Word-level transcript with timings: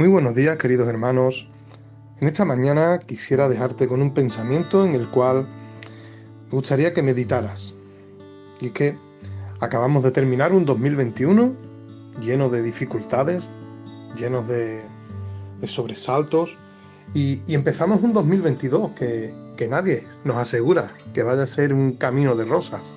Muy 0.00 0.08
buenos 0.08 0.34
días 0.34 0.56
queridos 0.56 0.88
hermanos. 0.88 1.46
En 2.20 2.28
esta 2.28 2.46
mañana 2.46 3.00
quisiera 3.00 3.50
dejarte 3.50 3.86
con 3.86 4.00
un 4.00 4.14
pensamiento 4.14 4.82
en 4.86 4.94
el 4.94 5.10
cual 5.10 5.46
me 6.46 6.52
gustaría 6.52 6.94
que 6.94 7.02
meditaras. 7.02 7.74
Y 8.62 8.68
es 8.68 8.72
que 8.72 8.96
acabamos 9.60 10.02
de 10.02 10.10
terminar 10.10 10.54
un 10.54 10.64
2021 10.64 11.52
lleno 12.22 12.48
de 12.48 12.62
dificultades, 12.62 13.50
lleno 14.16 14.42
de, 14.42 14.80
sobresaltos 15.66 16.56
y, 17.12 17.42
empezamos 17.52 18.00
un 18.00 18.14
2022 18.14 18.92
que, 18.92 19.34
que 19.58 19.68
nadie 19.68 20.06
nos 20.24 20.38
asegura 20.38 20.90
que 21.12 21.22
vaya 21.22 21.42
a 21.42 21.46
ser 21.46 21.74
un 21.74 21.92
camino 21.92 22.34
de 22.36 22.46
rosas. 22.46 22.94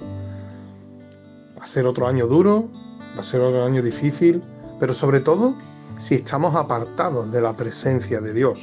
Va 1.59 1.65
a 1.65 1.67
ser 1.67 1.85
otro 1.85 2.07
año 2.07 2.27
duro, 2.27 2.69
va 3.17 3.19
a 3.19 3.23
ser 3.23 3.41
otro 3.41 3.65
año 3.65 3.81
difícil, 3.81 4.41
pero 4.79 4.93
sobre 4.93 5.19
todo 5.19 5.57
si 5.97 6.15
estamos 6.15 6.55
apartados 6.55 7.31
de 7.31 7.41
la 7.41 7.55
presencia 7.55 8.19
de 8.19 8.33
Dios. 8.33 8.59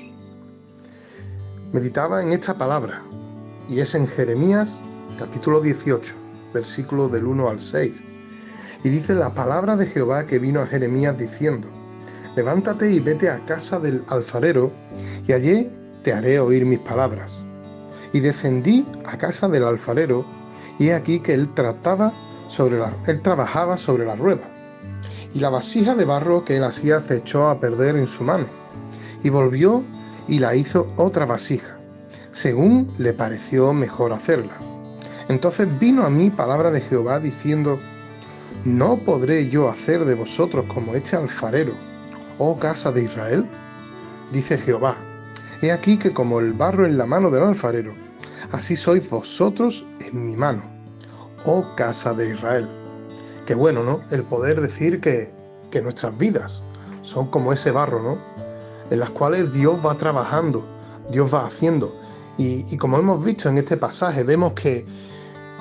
Meditaba 1.72 2.22
en 2.22 2.32
esta 2.32 2.56
palabra 2.56 3.02
y 3.68 3.80
es 3.80 3.94
en 3.94 4.06
Jeremías 4.06 4.80
capítulo 5.18 5.60
18, 5.60 6.14
versículo 6.52 7.08
del 7.08 7.26
1 7.26 7.48
al 7.48 7.60
6. 7.60 8.02
Y 8.82 8.88
dice 8.88 9.14
la 9.14 9.32
palabra 9.32 9.76
de 9.76 9.86
Jehová 9.86 10.26
que 10.26 10.38
vino 10.38 10.60
a 10.60 10.66
Jeremías 10.66 11.18
diciendo, 11.18 11.68
levántate 12.34 12.90
y 12.90 13.00
vete 13.00 13.30
a 13.30 13.44
casa 13.44 13.78
del 13.78 14.04
alfarero 14.08 14.72
y 15.26 15.32
allí 15.32 15.70
te 16.02 16.12
haré 16.12 16.40
oír 16.40 16.64
mis 16.64 16.80
palabras. 16.80 17.44
Y 18.12 18.20
descendí 18.20 18.86
a 19.04 19.16
casa 19.16 19.48
del 19.48 19.64
alfarero 19.64 20.24
y 20.78 20.88
he 20.88 20.94
aquí 20.94 21.20
que 21.20 21.34
él 21.34 21.52
trataba 21.54 22.12
sobre 22.48 22.78
la, 22.78 22.96
él 23.06 23.22
trabajaba 23.22 23.76
sobre 23.76 24.04
la 24.04 24.16
rueda 24.16 24.59
y 25.34 25.40
la 25.40 25.50
vasija 25.50 25.94
de 25.94 26.04
barro 26.04 26.44
que 26.44 26.56
él 26.56 26.64
hacía 26.64 27.00
se 27.00 27.18
echó 27.18 27.48
a 27.48 27.60
perder 27.60 27.96
en 27.96 28.06
su 28.06 28.24
mano, 28.24 28.46
y 29.22 29.28
volvió 29.28 29.84
y 30.28 30.38
la 30.38 30.54
hizo 30.54 30.92
otra 30.96 31.26
vasija, 31.26 31.76
según 32.32 32.92
le 32.98 33.12
pareció 33.12 33.72
mejor 33.72 34.12
hacerla. 34.12 34.56
Entonces 35.28 35.68
vino 35.78 36.04
a 36.04 36.10
mí 36.10 36.30
palabra 36.30 36.70
de 36.70 36.80
Jehová 36.80 37.20
diciendo, 37.20 37.78
¿no 38.64 38.98
podré 38.98 39.48
yo 39.48 39.68
hacer 39.68 40.04
de 40.04 40.14
vosotros 40.14 40.64
como 40.66 40.94
este 40.94 41.16
alfarero, 41.16 41.72
oh 42.38 42.58
casa 42.58 42.90
de 42.90 43.04
Israel? 43.04 43.46
Dice 44.32 44.58
Jehová, 44.58 44.96
he 45.62 45.70
aquí 45.70 45.96
que 45.96 46.12
como 46.12 46.40
el 46.40 46.52
barro 46.52 46.86
en 46.86 46.98
la 46.98 47.06
mano 47.06 47.30
del 47.30 47.42
alfarero, 47.42 47.94
así 48.52 48.76
sois 48.76 49.08
vosotros 49.08 49.86
en 50.00 50.26
mi 50.26 50.36
mano, 50.36 50.62
oh 51.44 51.74
casa 51.76 52.14
de 52.14 52.30
Israel. 52.30 52.79
Qué 53.50 53.56
bueno, 53.56 53.82
¿no? 53.82 54.02
El 54.12 54.22
poder 54.22 54.60
decir 54.60 55.00
que, 55.00 55.32
nuestras 55.82 56.16
vidas 56.16 56.62
son 57.02 57.26
como 57.32 57.52
ese 57.52 57.72
barro, 57.72 58.00
¿no? 58.00 58.18
En 58.90 59.00
las 59.00 59.10
cuales 59.10 59.52
Dios 59.52 59.84
va 59.84 59.96
trabajando, 59.96 60.64
Dios 61.10 61.34
va 61.34 61.46
haciendo. 61.46 61.92
Y, 62.38 62.76
como 62.76 62.96
hemos 62.96 63.24
visto 63.24 63.48
en 63.48 63.58
este 63.58 63.76
pasaje, 63.76 64.22
vemos 64.22 64.52
que, 64.52 64.86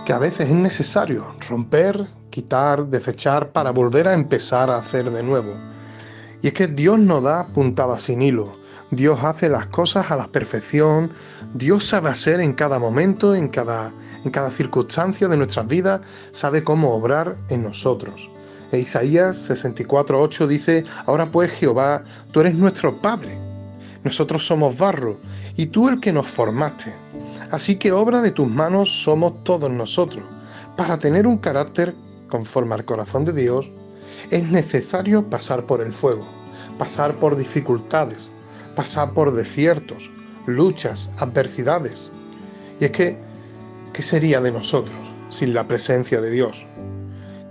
que 0.06 0.14
a 0.14 0.20
veces 0.20 0.50
es 0.50 0.56
necesario 0.56 1.34
romper, 1.50 2.06
quitar, 2.30 2.86
desechar 2.86 3.54
para 3.54 3.72
volver 3.72 4.08
a 4.08 4.14
empezar 4.14 4.70
a 4.70 4.78
hacer 4.78 5.10
de 5.10 5.24
nuevo. 5.24 5.56
Y 6.44 6.50
es 6.50 6.54
que 6.54 6.68
Dios 6.68 7.00
no 7.00 7.22
da 7.22 7.48
puntada 7.48 7.98
sin 7.98 8.22
hilo. 8.22 8.54
Dios 8.92 9.24
hace 9.24 9.50
las 9.50 9.68
cosas 9.68 10.10
a 10.10 10.16
la 10.16 10.28
perfección. 10.28 11.12
Dios 11.54 11.86
sabe 11.86 12.10
hacer 12.10 12.40
en 12.40 12.54
cada 12.54 12.80
momento, 12.80 13.36
en 13.36 13.48
cada, 13.48 13.92
en 14.26 14.32
cada 14.32 14.50
circunstancia 14.50 15.28
de 15.28 15.38
nuestras 15.38 15.68
vidas, 15.68 16.02
sabe 16.32 16.64
cómo 16.64 16.96
obrar 16.96 17.38
en 17.50 17.64
nosotros. 17.64 18.32
E 18.72 18.80
Isaías 18.80 19.48
64.8 19.48 20.48
dice, 20.48 20.86
ahora 21.06 21.30
pues 21.30 21.52
Jehová, 21.52 22.04
tú 22.32 22.42
eres 22.42 22.56
nuestro 22.56 23.00
Padre, 23.00 23.38
nosotros 24.04 24.46
somos 24.46 24.76
barro, 24.76 25.20
y 25.56 25.68
tú 25.68 25.88
el 25.88 26.00
que 26.00 26.12
nos 26.12 26.28
formaste. 26.28 26.92
Así 27.52 27.76
que 27.76 27.92
obra 27.92 28.22
de 28.22 28.32
tus 28.32 28.48
manos 28.48 29.04
somos 29.04 29.44
todos 29.44 29.72
nosotros. 29.72 30.24
Para 30.76 30.98
tener 30.98 31.28
un 31.28 31.38
carácter 31.38 31.94
conforme 32.28 32.74
al 32.74 32.86
corazón 32.86 33.24
de 33.26 33.34
Dios, 33.34 33.70
es 34.32 34.50
necesario 34.50 35.30
pasar 35.30 35.66
por 35.66 35.82
el 35.82 35.94
fuego, 35.94 36.28
pasar 36.78 37.16
por 37.18 37.36
dificultades, 37.36 38.32
pasar 38.80 39.12
por 39.12 39.36
desiertos, 39.36 40.10
luchas, 40.46 41.10
adversidades. 41.18 42.10
Y 42.80 42.86
es 42.86 42.92
que 42.92 43.18
¿qué 43.92 44.02
sería 44.02 44.40
de 44.40 44.54
nosotros 44.54 44.98
sin 45.28 45.54
la 45.54 45.68
presencia 45.68 46.22
de 46.22 46.32
Dios? 46.32 46.66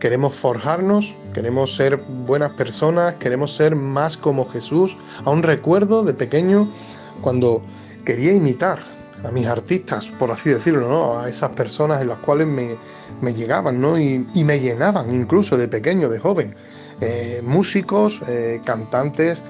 Queremos 0.01 0.35
forjarnos, 0.35 1.15
queremos 1.35 1.77
ser 1.77 1.99
buenas 1.99 2.53
personas, 2.53 3.17
queremos 3.17 3.55
ser 3.55 3.77
más 3.77 4.17
como 4.17 4.49
Jesús. 4.49 4.97
Aún 5.27 5.43
recuerdo 5.43 6.03
de 6.03 6.15
pequeño 6.15 6.73
cuando 7.21 7.61
quería 8.07 8.33
imitar 8.33 8.79
a 9.23 9.31
mis 9.31 9.47
artistas, 9.47 10.07
por 10.19 10.31
así 10.31 10.49
decirlo, 10.49 11.21
a 11.21 11.29
esas 11.29 11.51
personas 11.51 12.01
en 12.01 12.09
las 12.09 12.21
cuales 12.21 12.47
me, 12.47 13.35
llegaban 13.35 13.83
¿no? 13.83 13.99
y, 13.99 14.27
me 14.35 14.61
llenaban 14.61 15.15
incluso 15.15 15.59
de 15.59 15.69
pequeño, 15.69 16.09
de 16.09 16.21
joven. 16.21 16.55
Eh, 17.03 17.43
músicos, 17.45 18.19
eh, 18.27 18.63
cantantes 18.65 19.45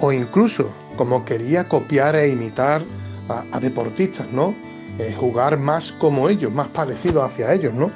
o 0.00 0.10
incluso 0.10 0.70
como 0.98 1.24
quería 1.24 1.68
copiar 1.68 2.16
e 2.16 2.28
imitar 2.28 2.82
a, 3.28 3.60
deportistas, 3.60 4.30
¿no? 4.32 4.52
Eh, 4.98 5.14
jugar 5.16 5.56
más 5.56 5.92
como 5.92 6.28
ellos, 6.28 6.52
más 6.52 6.66
parecido 6.68 7.22
hacia 7.22 7.54
ellos, 7.54 7.72
¿no? 7.72 7.90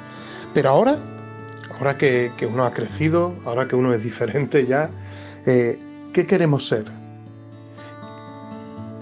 Pero 0.53 0.69
ahora, 0.69 0.97
ahora 1.77 1.97
que, 1.97 2.31
uno 2.49 2.63
ha 2.63 2.71
crecido, 2.71 3.33
ahora 3.45 3.67
que 3.67 3.75
uno 3.75 3.93
es 3.93 4.03
diferente 4.03 4.65
ya, 4.65 4.89
eh, 5.45 5.77
¿qué 6.13 6.25
queremos 6.25 6.67
ser? 6.67 6.85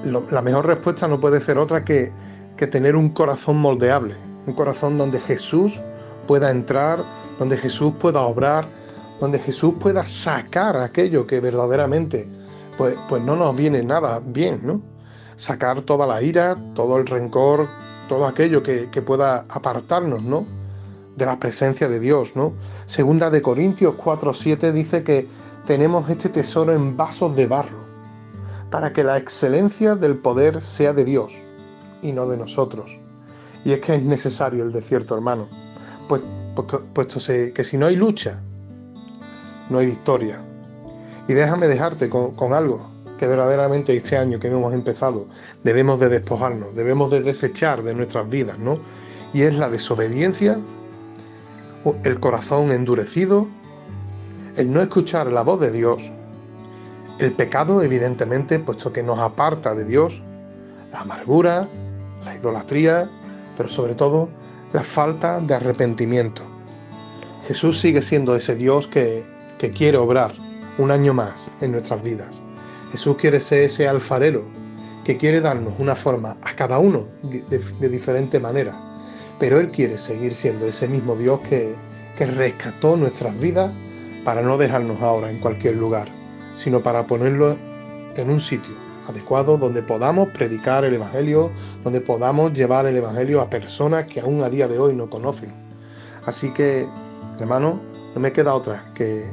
la 0.03 0.41
mejor 0.41 0.65
respuesta 0.65 1.07
no 1.07 1.19
puede 1.19 1.39
ser 1.39 1.59
otra 1.59 1.85
que, 1.85 2.11
que 2.57 2.65
tener 2.65 2.95
un 2.95 3.09
corazón 3.09 3.57
moldeable, 3.57 4.15
un 4.47 4.53
corazón 4.53 4.97
donde 4.97 5.19
Jesús 5.19 5.79
pueda 6.25 6.49
entrar, 6.49 7.03
donde 7.37 7.55
Jesús 7.55 7.93
pueda 7.99 8.21
obrar, 8.21 8.65
donde 9.19 9.37
Jesús 9.37 9.75
pueda 9.79 10.03
sacar 10.07 10.75
aquello 10.75 11.27
que 11.27 11.39
verdaderamente 11.39 12.27
pues, 12.81 12.97
pues 13.07 13.21
no 13.21 13.35
nos 13.35 13.55
viene 13.55 13.83
nada 13.83 14.19
bien, 14.25 14.61
¿no? 14.63 14.81
Sacar 15.35 15.83
toda 15.83 16.07
la 16.07 16.23
ira, 16.23 16.57
todo 16.73 16.97
el 16.97 17.05
rencor, 17.05 17.67
todo 18.09 18.25
aquello 18.25 18.63
que, 18.63 18.87
pueda 19.05 19.45
apartarnos, 19.49 20.23
¿no? 20.23 20.47
De 21.15 21.27
la 21.27 21.37
presencia 21.37 21.87
de 21.87 21.99
Dios, 21.99 22.35
¿no? 22.35 22.53
Segunda 22.87 23.29
de 23.29 23.43
Corintios 23.43 23.93
4:7 23.97 24.71
dice 24.71 25.03
que 25.03 25.27
tenemos 25.67 26.09
este 26.09 26.29
tesoro 26.29 26.73
en 26.73 26.97
vasos 26.97 27.35
de 27.35 27.45
barro, 27.45 27.77
para 28.71 28.91
que 28.93 29.03
la 29.03 29.17
excelencia 29.17 29.95
del 29.95 30.17
poder 30.17 30.63
sea 30.63 30.91
de 30.91 31.05
Dios 31.05 31.33
y 32.01 32.13
no 32.13 32.27
de 32.27 32.37
nosotros. 32.37 32.97
Y 33.63 33.73
es 33.73 33.79
que 33.81 33.93
es 33.93 34.01
necesario 34.01 34.63
el 34.63 34.71
desierto, 34.71 35.13
hermano, 35.13 35.47
pues, 36.09 36.23
puesto 36.95 37.19
que 37.53 37.63
si 37.63 37.77
no 37.77 37.85
hay 37.85 37.95
lucha, 37.95 38.41
no 39.69 39.77
hay 39.77 39.85
victoria. 39.85 40.43
Y 41.27 41.33
déjame 41.33 41.67
dejarte 41.67 42.09
con 42.09 42.53
algo 42.53 42.91
que 43.21 43.27
verdaderamente 43.27 43.95
este 43.95 44.17
año 44.17 44.39
que 44.39 44.47
hemos 44.47 44.73
empezado 44.73 45.27
debemos 45.63 45.99
de 45.99 46.09
despojarnos, 46.09 46.73
debemos 46.75 47.11
de 47.11 47.21
desechar 47.21 47.83
de 47.83 47.93
nuestras 47.93 48.27
vidas, 48.27 48.57
¿no? 48.57 48.79
Y 49.31 49.43
es 49.43 49.53
la 49.53 49.69
desobediencia, 49.69 50.57
el 52.03 52.19
corazón 52.19 52.71
endurecido, 52.71 53.47
el 54.55 54.73
no 54.73 54.81
escuchar 54.81 55.31
la 55.31 55.43
voz 55.43 55.59
de 55.59 55.69
Dios, 55.69 56.11
el 57.19 57.33
pecado, 57.33 57.83
evidentemente, 57.83 58.57
puesto 58.57 58.91
que 58.91 59.03
nos 59.03 59.19
aparta 59.19 59.75
de 59.75 59.85
Dios, 59.85 60.19
la 60.91 61.01
amargura, 61.01 61.67
la 62.25 62.35
idolatría, 62.35 63.07
pero 63.55 63.69
sobre 63.69 63.93
todo 63.93 64.29
la 64.73 64.81
falta 64.81 65.39
de 65.39 65.53
arrepentimiento. 65.53 66.41
Jesús 67.47 67.79
sigue 67.79 68.01
siendo 68.01 68.35
ese 68.35 68.55
Dios 68.55 68.87
que, 68.87 69.23
que 69.59 69.69
quiere 69.69 69.97
obrar 69.97 70.31
un 70.77 70.91
año 70.91 71.13
más 71.13 71.47
en 71.61 71.71
nuestras 71.71 72.01
vidas. 72.03 72.41
Jesús 72.91 73.15
quiere 73.17 73.39
ser 73.39 73.63
ese 73.63 73.87
alfarero 73.87 74.43
que 75.03 75.17
quiere 75.17 75.41
darnos 75.41 75.73
una 75.79 75.95
forma 75.95 76.37
a 76.41 76.55
cada 76.55 76.79
uno 76.79 77.05
de, 77.23 77.89
diferente 77.89 78.39
manera, 78.39 78.75
pero 79.39 79.59
Él 79.59 79.71
quiere 79.71 79.97
seguir 79.97 80.33
siendo 80.33 80.65
ese 80.65 80.87
mismo 80.87 81.15
Dios 81.15 81.39
que, 81.39 81.75
que 82.17 82.25
rescató 82.25 82.95
nuestras 82.95 83.37
vidas 83.39 83.71
para 84.23 84.41
no 84.41 84.57
dejarnos 84.57 85.01
ahora 85.01 85.31
en 85.31 85.39
cualquier 85.39 85.77
lugar, 85.77 86.07
sino 86.53 86.83
para 86.83 87.07
ponerlo 87.07 87.57
en 88.15 88.29
un 88.29 88.39
sitio 88.39 88.75
adecuado 89.07 89.57
donde 89.57 89.81
podamos 89.81 90.29
predicar 90.29 90.85
el 90.85 90.93
Evangelio, 90.93 91.51
donde 91.83 92.01
podamos 92.01 92.53
llevar 92.53 92.85
el 92.85 92.97
Evangelio 92.97 93.41
a 93.41 93.49
personas 93.49 94.05
que 94.05 94.19
aún 94.19 94.43
a 94.43 94.49
día 94.49 94.67
de 94.67 94.77
hoy 94.77 94.95
no 94.95 95.09
conocen. 95.09 95.51
Así 96.25 96.51
que, 96.51 96.87
hermano, 97.39 97.81
no 98.13 98.21
me 98.21 98.31
queda 98.31 98.53
otra 98.53 98.91
que, 98.93 99.25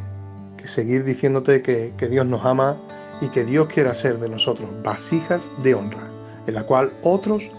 seguir 0.67 1.05
diciéndote 1.05 1.63
que, 1.63 1.93
que 1.97 2.09
Dios 2.09 2.27
nos 2.27 2.45
ama 2.45 2.77
y 3.21 3.29
que 3.29 3.45
Dios 3.45 3.67
quiera 3.69 3.91
hacer 3.91 4.19
de 4.19 4.29
nosotros 4.29 4.69
vasijas 4.83 5.51
de 5.63 5.75
honra, 5.75 6.09
en 6.47 6.55
la 6.55 6.65
cual 6.65 6.93
otros 7.03 7.51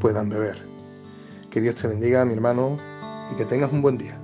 puedan 0.00 0.28
beber. 0.28 0.56
Que 1.50 1.60
Dios 1.60 1.76
te 1.76 1.88
bendiga, 1.88 2.24
mi 2.24 2.34
hermano, 2.34 2.76
y 3.30 3.36
que 3.36 3.44
tengas 3.44 3.72
un 3.72 3.82
buen 3.82 3.98
día. 3.98 4.18